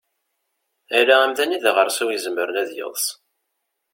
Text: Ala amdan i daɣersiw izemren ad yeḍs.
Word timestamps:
Ala 0.99 1.15
amdan 1.25 1.53
i 1.57 1.59
daɣersiw 1.63 2.09
izemren 2.15 2.57
ad 2.61 2.69
yeḍs. 2.77 3.05